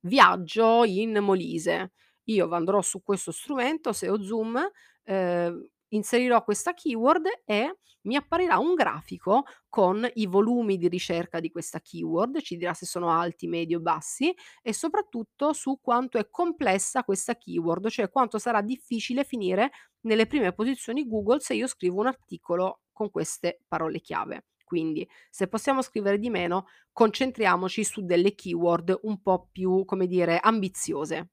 viaggio 0.00 0.84
in 0.84 1.18
Molise. 1.20 1.92
Io 2.24 2.48
andrò 2.50 2.82
su 2.82 3.02
questo 3.02 3.32
strumento, 3.32 3.92
SEO 3.92 4.22
Zoom, 4.22 4.58
ehm, 5.04 5.66
inserirò 5.88 6.42
questa 6.44 6.74
keyword 6.74 7.26
e 7.44 7.78
mi 8.02 8.16
apparirà 8.16 8.58
un 8.58 8.74
grafico 8.74 9.44
con 9.68 10.08
i 10.14 10.26
volumi 10.26 10.76
di 10.78 10.88
ricerca 10.88 11.40
di 11.40 11.50
questa 11.50 11.80
keyword, 11.80 12.40
ci 12.40 12.56
dirà 12.56 12.72
se 12.74 12.86
sono 12.86 13.10
alti, 13.10 13.46
medi 13.46 13.74
o 13.74 13.80
bassi 13.80 14.34
e 14.62 14.72
soprattutto 14.72 15.52
su 15.52 15.78
quanto 15.80 16.18
è 16.18 16.28
complessa 16.30 17.04
questa 17.04 17.36
keyword, 17.36 17.88
cioè 17.88 18.10
quanto 18.10 18.38
sarà 18.38 18.62
difficile 18.62 19.24
finire 19.24 19.70
nelle 20.00 20.26
prime 20.26 20.52
posizioni 20.52 21.06
Google 21.06 21.40
se 21.40 21.54
io 21.54 21.66
scrivo 21.66 22.00
un 22.00 22.06
articolo 22.06 22.80
con 22.92 23.10
queste 23.10 23.60
parole 23.68 24.00
chiave. 24.00 24.46
Quindi, 24.64 25.08
se 25.30 25.48
possiamo 25.48 25.80
scrivere 25.80 26.18
di 26.18 26.28
meno, 26.28 26.66
concentriamoci 26.92 27.84
su 27.84 28.04
delle 28.04 28.34
keyword 28.34 28.98
un 29.02 29.22
po' 29.22 29.48
più, 29.50 29.84
come 29.86 30.06
dire, 30.06 30.38
ambiziose. 30.38 31.30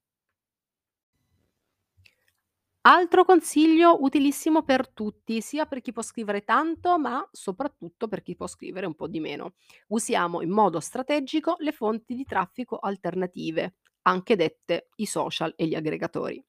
Altro 2.88 3.24
consiglio 3.24 4.02
utilissimo 4.02 4.62
per 4.62 4.88
tutti, 4.88 5.40
sia 5.40 5.66
per 5.66 5.80
chi 5.80 5.92
può 5.92 6.02
scrivere 6.02 6.44
tanto, 6.44 6.98
ma 6.98 7.26
soprattutto 7.32 8.06
per 8.06 8.22
chi 8.22 8.36
può 8.36 8.46
scrivere 8.46 8.86
un 8.86 8.94
po' 8.94 9.08
di 9.08 9.18
meno. 9.18 9.54
Usiamo 9.88 10.40
in 10.40 10.50
modo 10.50 10.78
strategico 10.78 11.56
le 11.58 11.72
fonti 11.72 12.14
di 12.14 12.24
traffico 12.24 12.78
alternative, 12.78 13.74
anche 14.02 14.36
dette 14.36 14.90
i 14.96 15.06
social 15.06 15.52
e 15.56 15.66
gli 15.66 15.74
aggregatori. 15.74 16.42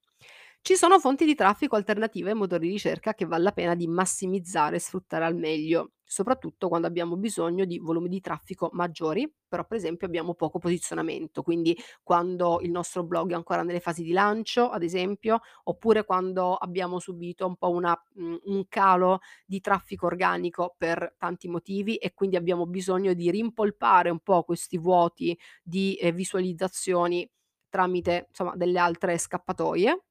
Ci 0.68 0.76
sono 0.76 1.00
fonti 1.00 1.24
di 1.24 1.34
traffico 1.34 1.78
alternative 1.78 2.32
e 2.32 2.34
motori 2.34 2.68
di 2.68 2.74
ricerca 2.74 3.14
che 3.14 3.24
vale 3.26 3.44
la 3.44 3.52
pena 3.54 3.74
di 3.74 3.88
massimizzare 3.88 4.76
e 4.76 4.80
sfruttare 4.80 5.24
al 5.24 5.34
meglio, 5.34 5.92
soprattutto 6.04 6.68
quando 6.68 6.88
abbiamo 6.88 7.16
bisogno 7.16 7.64
di 7.64 7.78
volumi 7.80 8.10
di 8.10 8.20
traffico 8.20 8.70
maggiori, 8.74 9.34
però 9.48 9.64
per 9.66 9.78
esempio 9.78 10.08
abbiamo 10.08 10.34
poco 10.34 10.60
posizionamento, 10.60 11.42
quindi 11.42 11.74
quando 12.04 12.60
il 12.62 12.70
nostro 12.72 13.06
blog 13.06 13.32
è 13.32 13.36
ancora 13.36 13.64
nelle 13.64 13.80
fasi 13.80 14.04
di 14.04 14.12
lancio, 14.12 14.70
ad 14.70 14.84
esempio, 14.84 15.40
oppure 15.64 16.04
quando 16.04 16.56
abbiamo 16.56 17.00
subito 17.00 17.48
un 17.48 17.56
po' 17.56 17.70
una, 17.70 17.98
mhmm, 18.16 18.40
un 18.48 18.66
calo 18.68 19.20
di 19.46 19.62
traffico 19.62 20.06
organico 20.06 20.76
per 20.78 21.16
tanti 21.18 21.48
motivi 21.48 21.96
e 21.96 22.14
quindi 22.14 22.36
abbiamo 22.36 22.66
bisogno 22.66 23.14
di 23.14 23.32
rimpolpare 23.32 24.10
un 24.10 24.20
po' 24.20 24.44
questi 24.44 24.78
vuoti 24.78 25.38
di, 25.64 25.96
ehm, 25.96 26.14
visualizzazioni 26.14 27.26
tramite, 27.70 28.26
insomma, 28.28 28.54
delle 28.58 28.80
altre 28.80 29.18
scappatoie. 29.18 30.02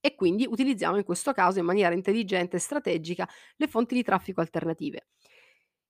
E 0.00 0.14
quindi 0.14 0.46
utilizziamo 0.48 0.96
in 0.96 1.04
questo 1.04 1.32
caso 1.32 1.58
in 1.58 1.64
maniera 1.64 1.94
intelligente 1.94 2.56
e 2.56 2.60
strategica 2.60 3.28
le 3.56 3.66
fonti 3.68 3.94
di 3.94 4.02
traffico 4.02 4.40
alternative. 4.40 5.06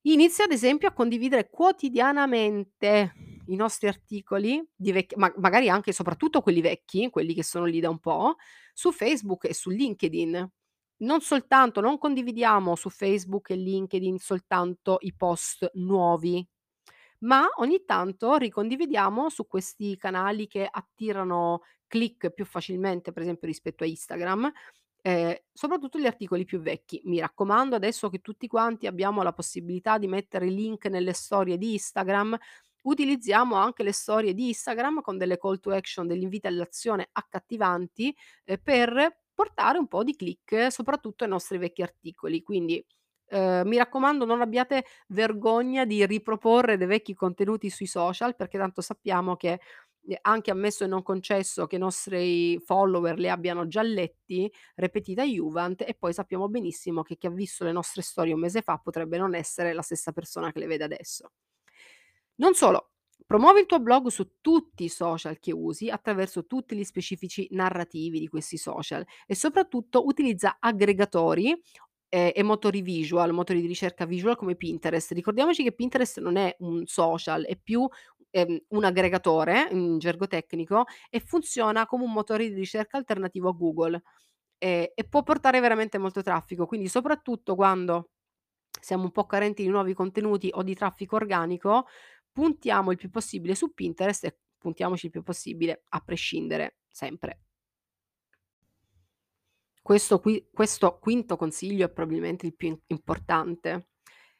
Inizia 0.07 0.45
ad 0.45 0.51
esempio 0.51 0.87
a 0.87 0.93
condividere 0.93 1.49
quotidianamente 1.49 3.13
i 3.47 3.55
nostri 3.55 3.87
articoli 3.87 4.63
vecchi 4.77 5.15
ma 5.15 5.33
magari 5.37 5.67
anche 5.67 5.89
e 5.89 5.93
soprattutto 5.93 6.41
quelli 6.41 6.61
vecchi, 6.61 7.09
quelli 7.09 7.33
che 7.33 7.43
sono 7.43 7.65
lì 7.65 7.79
da 7.79 7.89
un 7.89 7.99
po', 7.99 8.35
su 8.73 8.91
Facebook 8.91 9.45
e 9.45 9.53
su 9.53 9.69
LinkedIn. 9.69 10.51
Non 10.97 11.21
soltanto 11.21 11.81
non 11.81 11.97
condividiamo 11.97 12.75
su 12.75 12.89
Facebook 12.89 13.49
e 13.49 13.55
LinkedIn 13.55 14.17
soltanto 14.19 14.97
i 15.01 15.13
post 15.13 15.69
nuovi, 15.73 16.47
ma 17.19 17.47
ogni 17.55 17.83
tanto 17.83 18.35
ricondividiamo 18.35 19.29
su 19.29 19.47
questi 19.47 19.97
canali 19.97 20.47
che 20.47 20.67
attirano 20.69 21.61
click 21.87 22.31
più 22.31 22.45
facilmente, 22.45 23.11
per 23.11 23.23
esempio 23.23 23.47
rispetto 23.47 23.83
a 23.83 23.87
Instagram, 23.87 24.51
ehm, 25.01 25.35
soprattutto 25.53 25.99
gli 25.99 26.05
articoli 26.05 26.45
più 26.45 26.59
vecchi. 26.59 27.01
Mi 27.05 27.19
raccomando, 27.19 27.75
adesso 27.75 28.09
che 28.09 28.19
tutti 28.19 28.47
quanti 28.47 28.87
abbiamo 28.87 29.21
la 29.23 29.33
possibilità 29.33 29.97
di 29.97 30.07
mettere 30.07 30.47
link 30.47 30.85
nelle 30.87 31.13
storie 31.13 31.57
di 31.57 31.73
Instagram, 31.73 32.37
utilizziamo 32.83 33.55
anche 33.55 33.83
le 33.83 33.91
storie 33.93 34.33
di 34.33 34.47
Instagram 34.49 35.01
con 35.01 35.17
delle 35.17 35.37
call 35.37 35.59
to 35.59 35.71
action, 35.71 36.07
degli 36.07 36.21
inviti 36.23 36.47
all'azione 36.47 37.09
accattivanti, 37.11 38.15
ehm, 38.45 38.57
per 38.63 39.19
portare 39.33 39.77
un 39.77 39.87
po' 39.87 40.03
di 40.03 40.15
click 40.15 40.71
soprattutto 40.71 41.23
ai 41.23 41.29
nostri 41.29 41.57
vecchi 41.57 41.81
articoli. 41.81 42.41
Quindi, 42.43 42.83
ehm, 43.29 43.67
mi 43.67 43.77
raccomando 43.77 44.23
non 44.25 44.41
abbiate 44.41 44.85
vergogna 45.07 45.83
di 45.85 46.05
riproporre 46.05 46.77
dei 46.77 46.87
vecchi 46.87 47.13
contenuti 47.15 47.69
sui 47.69 47.87
social, 47.87 48.35
perché 48.35 48.57
tanto 48.57 48.81
sappiamo 48.81 49.35
che, 49.35 49.59
anche 50.21 50.51
ammesso 50.51 50.83
e 50.83 50.87
non 50.87 51.03
concesso 51.03 51.65
che 51.67 51.75
i 51.77 51.79
nostri 51.79 52.59
follower 52.59 53.17
li 53.17 53.29
abbiano 53.29 53.67
già 53.67 53.81
letti, 53.81 54.51
repetita 54.75 55.23
iuvant, 55.23 55.81
e 55.81 55.95
poi 55.95 56.13
sappiamo 56.13 56.47
benissimo 56.49 57.01
che 57.01 57.17
chi 57.17 57.27
ha 57.27 57.31
visto 57.31 57.63
le 57.63 57.71
nostre 57.71 58.01
storie 58.01 58.33
un 58.33 58.39
mese 58.39 58.61
fa 58.61 58.77
potrebbe 58.77 59.17
non 59.17 59.35
essere 59.35 59.73
la 59.73 59.81
stessa 59.81 60.11
persona 60.11 60.51
che 60.51 60.59
le 60.59 60.67
vede 60.67 60.83
adesso. 60.83 61.31
Non 62.35 62.53
solo, 62.53 62.91
promuovi 63.25 63.61
il 63.61 63.65
tuo 63.65 63.79
blog 63.79 64.07
su 64.07 64.39
tutti 64.41 64.83
i 64.83 64.89
social 64.89 65.39
che 65.39 65.53
usi 65.53 65.89
attraverso 65.89 66.45
tutti 66.45 66.75
gli 66.75 66.83
specifici 66.83 67.47
narrativi 67.51 68.19
di 68.19 68.27
questi 68.27 68.57
social 68.57 69.05
e 69.25 69.35
soprattutto 69.35 70.05
utilizza 70.05 70.57
aggregatori 70.59 71.49
ehm, 72.09 72.31
e 72.33 72.43
motori 72.43 72.81
visual, 72.81 73.31
motori 73.33 73.61
di 73.61 73.67
ricerca 73.67 74.05
visual 74.05 74.35
come 74.35 74.55
Pinterest. 74.55 75.11
Ricordiamoci 75.11 75.63
che 75.63 75.73
Pinterest 75.73 76.19
non 76.19 76.35
è 76.35 76.55
un 76.59 76.85
social, 76.85 77.45
è 77.45 77.55
più, 77.55 77.87
ehm, 78.35 78.57
un 78.69 78.83
aggregatore 78.83 79.67
in 79.71 79.97
gergo 79.99 80.27
tecnico 80.27 80.85
e 81.09 81.19
funziona 81.21 81.85
come 81.85 82.03
un 82.05 82.11
motore 82.13 82.47
di 82.49 82.55
ricerca 82.55 82.97
alternativo 82.97 83.49
a 83.49 83.53
Google, 83.53 84.01
ehm, 84.57 84.85
e 84.95 85.03
può 85.09 85.23
portare 85.23 85.59
veramente 85.59 85.97
molto 85.97 86.21
traffico. 86.21 86.65
Quindi 86.65 86.87
soprattutto 86.87 87.55
quando 87.55 88.11
siamo 88.81 89.03
un 89.03 89.11
po' 89.11 89.25
carenti 89.25 89.63
di 89.63 89.69
nuovi 89.69 89.93
contenuti 89.93 90.49
o 90.53 90.63
di 90.63 90.75
traffico 90.75 91.15
organico, 91.15 91.87
puntiamo 92.31 92.91
il 92.91 92.97
più 92.97 93.09
possibile 93.09 93.55
su 93.55 93.73
Pinterest 93.73 94.25
e 94.25 94.37
puntiamoci 94.57 95.05
il 95.07 95.11
più 95.11 95.23
possibile 95.23 95.83
a 95.89 95.99
prescindere, 96.01 96.77
sempre. 96.91 97.41
Questo 99.81 100.19
qui 100.19 100.49
questo 100.51 100.97
quinto 100.99 101.37
consiglio 101.37 101.85
è 101.85 101.89
probabilmente 101.89 102.45
il 102.45 102.55
più 102.55 102.67
im 102.67 102.81
importante. 102.87 103.87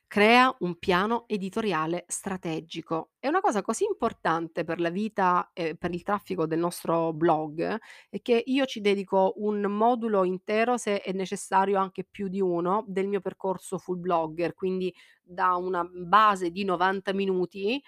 Crea 0.08 0.56
un 0.60 0.78
piano 0.78 1.26
editoriale 1.28 2.06
strategico. 2.08 3.10
È 3.20 3.28
una 3.28 3.42
cosa 3.42 3.62
così 3.62 3.84
importante 3.86 4.64
per 4.64 4.80
la 4.80 4.90
vita 4.90 5.50
e 5.52 5.76
per 5.76 5.94
il 5.94 6.04
traffico 6.04 6.46
del 6.46 6.60
nostro 6.60 7.12
blog, 7.12 7.78
è 8.10 8.22
che 8.22 8.42
io 8.46 8.66
ci 8.66 8.80
dedico 8.82 9.34
un 9.38 9.62
modulo 9.64 10.24
intero, 10.24 10.78
se 10.78 11.02
è 11.02 11.12
necessario 11.12 11.80
anche 11.80 12.06
più 12.10 12.30
di 12.30 12.40
uno, 12.40 12.86
del 12.88 13.08
mio 13.08 13.20
percorso 13.20 13.78
full 13.78 14.00
blogger, 14.00 14.54
quindi 14.54 14.94
da 15.22 15.56
una 15.56 15.84
base 15.84 16.50
di 16.52 16.64
90 16.64 17.12
minuti 17.14 17.82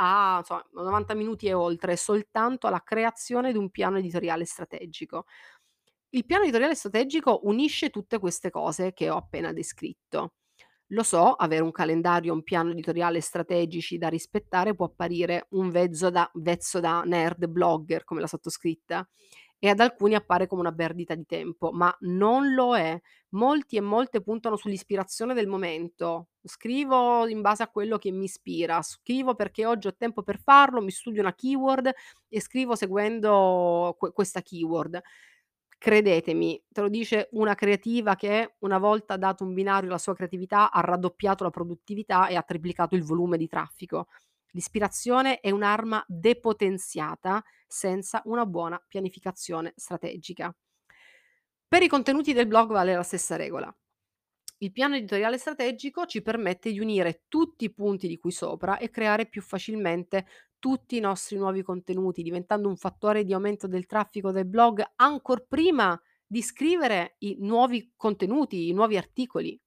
a 0.00 0.38
insomma 0.38 0.64
90 0.72 1.14
minuti 1.14 1.46
e 1.48 1.54
oltre, 1.54 1.96
soltanto 1.96 2.66
alla 2.68 2.82
creazione 2.82 3.52
di 3.52 3.58
un 3.58 3.70
piano 3.70 3.98
editoriale 3.98 4.44
strategico. 4.46 5.26
Il 6.10 6.26
piano 6.26 6.44
editoriale 6.44 6.74
strategico 6.76 7.40
unisce 7.44 7.90
tutte 7.90 8.18
queste 8.18 8.50
cose 8.50 8.92
che 8.94 9.10
ho 9.10 9.16
appena 9.16 9.52
descritto. 9.52 10.32
Lo 10.92 11.02
so, 11.02 11.32
avere 11.34 11.62
un 11.62 11.70
calendario, 11.70 12.32
un 12.32 12.42
piano 12.42 12.70
editoriale 12.70 13.20
strategici 13.20 13.98
da 13.98 14.08
rispettare 14.08 14.74
può 14.74 14.86
apparire 14.86 15.46
un 15.50 15.70
vezzo 15.70 16.08
da 16.08 16.30
vezzo 16.34 16.80
da 16.80 17.02
nerd 17.02 17.46
blogger 17.46 18.04
come 18.04 18.22
la 18.22 18.26
sottoscritta 18.26 19.06
e 19.58 19.68
ad 19.68 19.80
alcuni 19.80 20.14
appare 20.14 20.46
come 20.46 20.62
una 20.62 20.72
perdita 20.72 21.14
di 21.14 21.26
tempo, 21.26 21.72
ma 21.72 21.94
non 22.00 22.54
lo 22.54 22.76
è. 22.76 22.98
Molti 23.30 23.76
e 23.76 23.80
molte 23.82 24.22
puntano 24.22 24.56
sull'ispirazione 24.56 25.34
del 25.34 25.48
momento. 25.48 26.28
Scrivo 26.42 27.26
in 27.26 27.42
base 27.42 27.62
a 27.62 27.68
quello 27.68 27.98
che 27.98 28.10
mi 28.10 28.24
ispira, 28.24 28.80
scrivo 28.80 29.34
perché 29.34 29.66
oggi 29.66 29.88
ho 29.88 29.94
tempo 29.94 30.22
per 30.22 30.40
farlo, 30.40 30.80
mi 30.80 30.90
studio 30.90 31.20
una 31.20 31.34
keyword 31.34 31.92
e 32.28 32.40
scrivo 32.40 32.74
seguendo 32.76 33.94
que 33.98 34.12
questa 34.12 34.40
keyword. 34.40 35.02
Credetemi, 35.80 36.60
te 36.68 36.80
lo 36.80 36.88
dice 36.88 37.28
una 37.32 37.54
creativa 37.54 38.16
che 38.16 38.56
una 38.60 38.78
volta 38.78 39.16
dato 39.16 39.44
un 39.44 39.54
binario 39.54 39.88
alla 39.88 39.98
sua 39.98 40.14
creatività 40.14 40.72
ha 40.72 40.80
raddoppiato 40.80 41.44
la 41.44 41.50
produttività 41.50 42.26
e 42.26 42.34
ha 42.34 42.42
triplicato 42.42 42.96
il 42.96 43.04
volume 43.04 43.36
di 43.36 43.46
traffico. 43.46 44.08
L'ispirazione 44.50 45.38
è 45.38 45.50
un'arma 45.50 46.04
depotenziata 46.08 47.44
senza 47.66 48.22
una 48.24 48.44
buona 48.44 48.82
pianificazione 48.88 49.72
strategica. 49.76 50.52
Per 51.68 51.82
i 51.82 51.88
contenuti 51.88 52.32
del 52.32 52.46
blog 52.46 52.72
vale 52.72 52.94
la 52.94 53.02
stessa 53.02 53.36
regola. 53.36 53.72
Il 54.60 54.72
piano 54.72 54.96
editoriale 54.96 55.38
strategico 55.38 56.04
ci 56.04 56.20
permette 56.20 56.72
di 56.72 56.80
unire 56.80 57.22
tutti 57.28 57.66
i 57.66 57.72
punti 57.72 58.08
di 58.08 58.18
cui 58.18 58.32
sopra 58.32 58.78
e 58.78 58.90
creare 58.90 59.26
più 59.26 59.40
facilmente 59.40 60.26
tutti 60.58 60.96
i 60.96 61.00
nostri 61.00 61.36
nuovi 61.36 61.62
contenuti, 61.62 62.24
diventando 62.24 62.66
un 62.66 62.76
fattore 62.76 63.22
di 63.22 63.32
aumento 63.32 63.68
del 63.68 63.86
traffico 63.86 64.32
del 64.32 64.46
blog 64.46 64.84
ancor 64.96 65.46
prima 65.46 65.96
di 66.26 66.42
scrivere 66.42 67.14
i 67.18 67.36
nuovi 67.38 67.92
contenuti, 67.94 68.68
i 68.68 68.72
nuovi 68.72 68.96
articoli. 68.96 69.60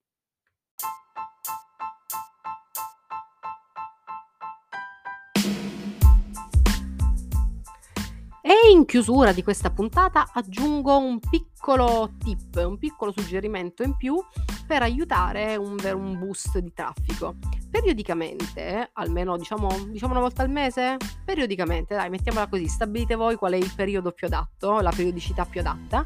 E 8.41 8.71
in 8.74 8.83
chiusura 8.83 9.31
di 9.31 9.41
questa 9.41 9.71
puntata 9.71 10.31
aggiungo 10.33 10.98
un 10.98 11.17
piccolo 11.19 12.12
tip, 12.17 12.55
un 12.57 12.77
piccolo 12.77 13.13
suggerimento 13.13 13.83
in 13.83 13.95
più 13.95 14.21
per 14.71 14.83
aiutare 14.83 15.57
un, 15.57 15.75
un 15.83 16.17
boost 16.17 16.59
di 16.59 16.71
traffico. 16.73 17.35
Periodicamente, 17.69 18.91
almeno 18.93 19.35
diciamo, 19.35 19.67
diciamo 19.89 20.13
una 20.13 20.21
volta 20.21 20.43
al 20.43 20.49
mese, 20.49 20.95
periodicamente, 21.25 21.93
dai, 21.93 22.09
mettiamola 22.09 22.47
così, 22.47 22.69
stabilite 22.69 23.15
voi 23.15 23.35
qual 23.35 23.51
è 23.51 23.57
il 23.57 23.69
periodo 23.75 24.13
più 24.13 24.27
adatto, 24.27 24.79
la 24.79 24.91
periodicità 24.91 25.43
più 25.43 25.59
adatta 25.59 26.05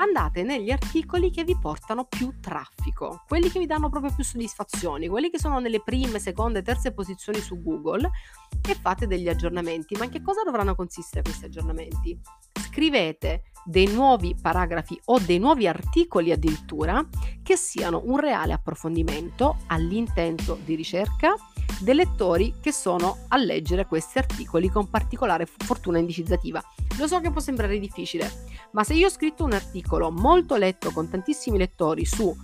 andate 0.00 0.42
negli 0.42 0.70
articoli 0.70 1.30
che 1.30 1.44
vi 1.44 1.56
portano 1.58 2.04
più 2.04 2.40
traffico, 2.40 3.22
quelli 3.28 3.50
che 3.50 3.58
vi 3.58 3.66
danno 3.66 3.90
proprio 3.90 4.12
più 4.14 4.24
soddisfazioni, 4.24 5.08
quelli 5.08 5.30
che 5.30 5.38
sono 5.38 5.58
nelle 5.58 5.82
prime, 5.82 6.18
seconde, 6.18 6.62
terze 6.62 6.92
posizioni 6.92 7.38
su 7.38 7.62
Google 7.62 8.10
e 8.66 8.74
fate 8.74 9.06
degli 9.06 9.28
aggiornamenti. 9.28 9.96
Ma 9.96 10.04
in 10.04 10.10
che 10.10 10.22
cosa 10.22 10.42
dovranno 10.42 10.74
consistere 10.74 11.22
questi 11.22 11.44
aggiornamenti? 11.44 12.18
Scrivete 12.58 13.42
dei 13.64 13.86
nuovi 13.88 14.34
paragrafi 14.40 14.98
o 15.06 15.18
dei 15.18 15.38
nuovi 15.38 15.66
articoli 15.66 16.32
addirittura 16.32 17.06
che 17.42 17.56
siano 17.56 18.00
un 18.04 18.18
reale 18.18 18.54
approfondimento 18.54 19.58
all'intento 19.66 20.58
di 20.64 20.74
ricerca 20.74 21.34
dei 21.80 21.94
lettori 21.94 22.54
che 22.60 22.72
sono 22.72 23.24
a 23.28 23.36
leggere 23.36 23.86
questi 23.86 24.18
articoli 24.18 24.68
con 24.68 24.88
particolare 24.88 25.46
fortuna 25.46 25.98
indicizzativa. 25.98 26.62
Lo 26.98 27.06
so 27.06 27.20
che 27.20 27.30
può 27.30 27.40
sembrare 27.40 27.78
difficile, 27.78 28.30
ma 28.72 28.84
se 28.84 28.94
io 28.94 29.06
ho 29.06 29.10
scritto 29.10 29.44
un 29.44 29.52
articolo 29.52 30.10
molto 30.10 30.56
letto 30.56 30.90
con 30.90 31.08
tantissimi 31.08 31.58
lettori 31.58 32.04
su 32.04 32.34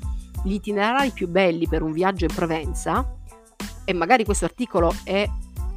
gli 0.45 0.55
itinerari 0.55 1.11
più 1.11 1.29
belli 1.29 1.67
per 1.67 1.83
un 1.83 1.93
viaggio 1.93 2.25
in 2.25 2.35
Provenza, 2.35 3.17
e 3.85 3.93
magari 3.93 4.25
questo 4.25 4.45
articolo 4.45 4.93
è 5.05 5.29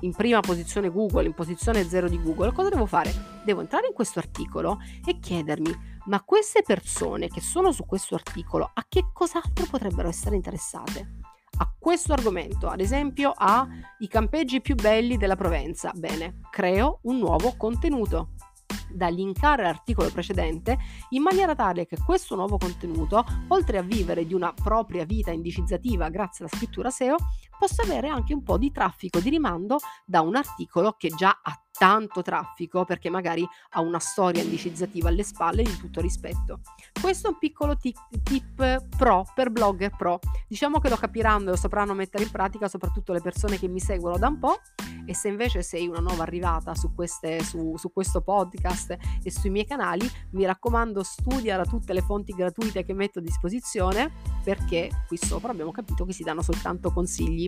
in 0.01 0.13
prima 0.13 0.39
posizione 0.39 0.89
Google, 0.89 1.25
in 1.25 1.33
posizione 1.33 1.87
zero 1.87 2.07
di 2.07 2.21
Google, 2.21 2.53
cosa 2.53 2.69
devo 2.69 2.85
fare? 2.85 3.13
Devo 3.43 3.61
entrare 3.61 3.87
in 3.87 3.93
questo 3.93 4.19
articolo 4.19 4.79
e 5.05 5.19
chiedermi, 5.19 5.99
ma 6.05 6.21
queste 6.23 6.63
persone 6.63 7.27
che 7.27 7.41
sono 7.41 7.71
su 7.71 7.85
questo 7.85 8.15
articolo 8.15 8.69
a 8.73 8.85
che 8.87 9.05
cos'altro 9.13 9.65
potrebbero 9.69 10.07
essere 10.07 10.35
interessate? 10.35 11.17
A 11.57 11.73
questo 11.77 12.13
argomento, 12.13 12.67
ad 12.67 12.79
esempio, 12.79 13.33
a 13.35 13.67
i 13.99 14.07
campeggi 14.07 14.61
più 14.61 14.75
belli 14.75 15.17
della 15.17 15.35
Provenza. 15.35 15.91
Bene, 15.93 16.39
creo 16.49 16.99
un 17.03 17.17
nuovo 17.17 17.55
contenuto 17.57 18.29
da 18.91 19.07
linkare 19.07 19.63
all'articolo 19.63 20.09
precedente 20.09 20.77
in 21.09 21.21
maniera 21.21 21.55
tale 21.55 21.85
che 21.85 21.97
questo 21.97 22.35
nuovo 22.35 22.57
contenuto, 22.57 23.23
oltre 23.49 23.77
a 23.77 23.81
vivere 23.81 24.25
di 24.25 24.33
una 24.33 24.53
propria 24.53 25.05
vita 25.05 25.31
indicizzativa 25.31 26.09
grazie 26.09 26.45
alla 26.45 26.55
scrittura 26.55 26.89
SEO, 26.89 27.15
possa 27.59 27.83
avere 27.83 28.07
anche 28.07 28.33
un 28.33 28.41
po' 28.41 28.57
di 28.57 28.71
traffico 28.71 29.19
di 29.19 29.29
rimando 29.29 29.79
da 30.05 30.21
un 30.21 30.35
articolo 30.35 30.95
che 30.97 31.09
già 31.09 31.39
ha 31.43 31.61
tanto 31.79 32.21
traffico 32.21 32.83
perché 32.83 33.09
magari 33.09 33.47
ha 33.69 33.79
una 33.79 33.99
storia 33.99 34.43
indicizzativa 34.43 35.07
alle 35.07 35.23
spalle 35.23 35.63
di 35.63 35.77
tutto 35.77 36.01
rispetto. 36.01 36.59
Questo 36.99 37.27
è 37.27 37.31
un 37.31 37.37
piccolo 37.37 37.77
tip, 37.77 37.97
tip 38.21 38.85
pro 38.97 39.25
per 39.33 39.49
blogger 39.49 39.95
pro. 39.95 40.19
Diciamo 40.45 40.79
che 40.79 40.89
lo 40.89 40.97
capiranno 40.97 41.47
e 41.47 41.51
lo 41.51 41.55
sapranno 41.55 41.93
mettere 41.93 42.23
in 42.23 42.31
pratica 42.31 42.67
soprattutto 42.67 43.13
le 43.13 43.21
persone 43.21 43.57
che 43.57 43.69
mi 43.69 43.79
seguono 43.79 44.17
da 44.17 44.27
un 44.27 44.39
po' 44.39 44.59
e 45.05 45.15
se 45.15 45.29
invece 45.29 45.63
sei 45.63 45.87
una 45.87 45.99
nuova 45.99 46.23
arrivata 46.23 46.75
su, 46.75 46.93
queste, 46.93 47.41
su, 47.43 47.77
su 47.77 47.93
questo 47.93 48.21
podcast 48.21 48.97
e 49.23 49.31
sui 49.31 49.49
miei 49.49 49.65
canali, 49.65 50.07
mi 50.31 50.45
raccomando 50.45 51.01
studia 51.01 51.55
da 51.55 51.63
tutte 51.63 51.93
le 51.93 52.01
fonti 52.01 52.33
gratuite 52.33 52.83
che 52.83 52.93
metto 52.93 53.19
a 53.19 53.21
disposizione 53.21 54.11
perché 54.43 54.89
qui 55.07 55.17
sopra 55.17 55.51
abbiamo 55.51 55.71
capito 55.71 56.03
che 56.03 56.11
si 56.11 56.23
danno 56.23 56.41
soltanto 56.41 56.91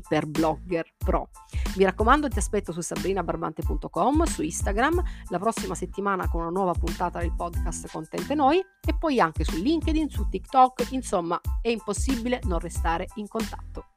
per 0.08 0.26
blogger 0.26 0.94
pro. 0.98 1.30
Mi 1.78 1.84
raccomando 1.84 2.28
ti 2.28 2.40
aspetto 2.40 2.72
su 2.72 2.82
sabrinabarbante.com, 2.82 4.24
su 4.24 4.42
Instagram, 4.42 5.02
la 5.30 5.40
prossima 5.40 5.76
settimana 5.76 6.30
con 6.30 6.42
una 6.42 6.50
nuova 6.50 6.74
puntata 6.74 7.20
del 7.20 7.34
podcast 7.36 7.90
Contente 7.92 8.36
Noi 8.36 8.58
e 8.58 8.98
poi 8.98 9.20
anche 9.20 9.44
su 9.44 9.56
LinkedIn, 9.56 10.10
su 10.10 10.28
TikTok, 10.28 10.92
insomma 10.92 11.40
è 11.62 11.70
impossibile 11.70 12.40
non 12.44 12.60
restare 12.60 13.08
in 13.16 13.28
contatto. 13.28 13.91